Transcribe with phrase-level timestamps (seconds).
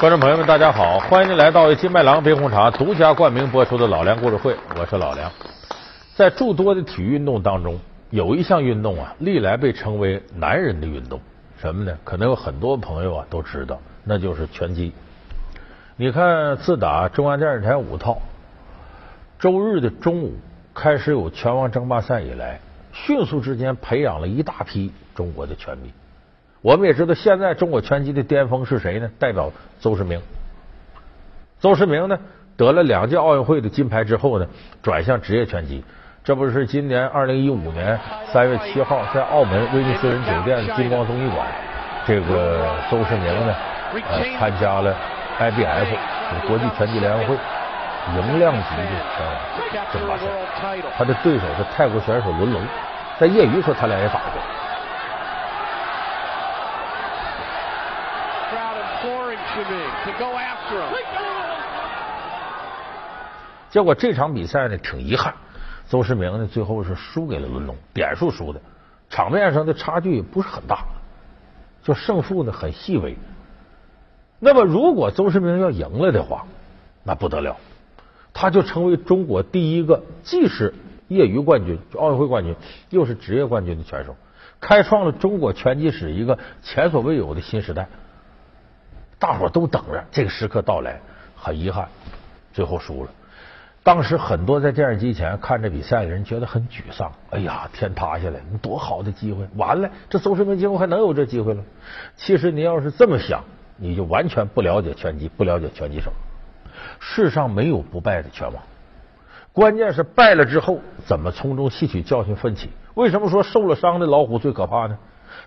[0.00, 0.98] 观众朋友们，大家好！
[0.98, 5.30] 欢迎您来到金麦郎冰红茶独家冠名播出的《老梁故事会》，我是老梁。
[6.16, 7.78] 在诸多的体育运动当中，
[8.08, 11.20] 有一项运动啊，历来被称为男人的运动，
[11.60, 11.98] 什么呢？
[12.02, 14.90] 可能有很多朋友啊都知道，那就是拳击。
[15.96, 18.22] 你看，自打中央电视台五套
[19.38, 20.32] 周日的中午
[20.74, 22.58] 开始有拳王争霸赛以来，
[22.94, 25.92] 迅速之间培养了一大批中国的拳迷。
[26.62, 29.10] 我们也知道，现在中国拳击的巅峰是谁呢？
[29.18, 29.50] 代表
[29.80, 30.20] 邹市明。
[31.58, 32.18] 邹市明呢，
[32.56, 34.46] 得了两届奥运会的金牌之后呢，
[34.82, 35.82] 转向职业拳击。
[36.22, 37.98] 这不是今年二零一五年
[38.30, 41.46] 三月七号在澳门威尼斯人酒店金光综艺馆，
[42.06, 43.54] 这个邹市明呢，
[44.10, 44.94] 呃，参加了
[45.38, 45.86] IBF
[46.46, 47.34] 国际拳击联合会
[48.16, 49.34] 赢量级的拳王
[49.92, 50.26] 争霸赛。
[50.98, 52.60] 他的对手是泰国选手伦龙，
[53.18, 54.29] 在业余时候他俩也打过。
[63.70, 65.34] 结果这场比赛呢，挺遗憾，
[65.88, 68.60] 邹市明呢最后是输给了伦龙，点数输的，
[69.08, 70.84] 场面上的差距不是很大，
[71.82, 73.16] 就胜负呢很细微。
[74.40, 76.46] 那么如果邹市明要赢了的话，
[77.04, 77.56] 那不得了，
[78.32, 80.74] 他就成为中国第一个既是
[81.06, 82.56] 业余冠军、奥运会冠军，
[82.88, 84.16] 又是职业冠军的拳手，
[84.60, 87.88] 开创了中国拳击史一个前所未有的新时代。
[89.20, 90.98] 大伙都等着这个时刻到来，
[91.36, 91.86] 很遗憾，
[92.54, 93.10] 最后输了。
[93.82, 97.12] 当时很多在电视机前看着比赛的人觉得很沮丧。
[97.30, 101.62] 哎呀，天塌下来，你多好的机会，完了，这邹市明今后还能有这机会了？
[102.16, 103.44] 其实你要是这么想，
[103.76, 106.10] 你就完全不了解拳击，不了解拳击手。
[106.98, 108.62] 世上没有不败的拳王，
[109.52, 112.70] 关键是败了之后怎么从中吸取教训奋起。
[112.94, 114.96] 为什么说受了伤的老虎最可怕呢？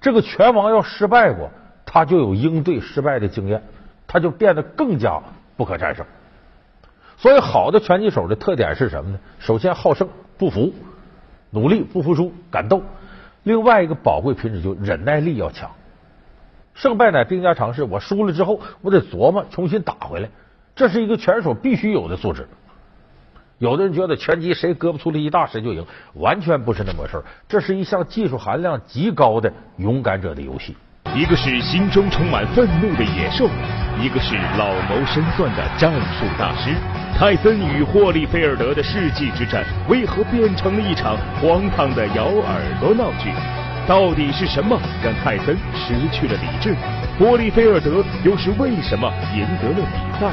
[0.00, 1.48] 这个拳王要失败过。
[1.92, 3.60] 他就有应对失败的经验，
[4.06, 5.20] 他就变得更加
[5.56, 6.06] 不可战胜。
[7.16, 9.18] 所以，好的拳击手的特点是什么呢？
[9.40, 10.08] 首先好胜
[10.38, 10.72] 不服，
[11.50, 12.80] 努力不服输，敢斗。
[13.42, 15.68] 另外一个宝贵品质就忍耐力要强。
[16.74, 20.30] 胜败乃兵家常事，我输了之后，我得琢磨重新打回来，
[20.76, 22.46] 这是一个拳手必须有的素质。
[23.58, 25.84] 有的人觉得拳击谁胳膊粗力一大谁就赢，
[26.14, 30.76] 完全不是那么回事这是一项技术含量极高的勇敢者的游戏。
[31.12, 33.48] 一个是心中充满愤怒的野兽，
[34.00, 36.70] 一个是老谋深算的战术大师。
[37.18, 43.32] 泰森与霍利菲尔德的世纪之战，为何变成了一场荒唐的咬耳朵闹剧？
[43.88, 46.76] 到底是什么让泰森失去了理智？
[47.18, 50.30] 霍利菲尔德又是为什么赢得了比赛？